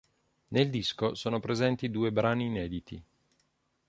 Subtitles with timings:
[0.47, 3.03] Nel disco sono presenti due brani inediti.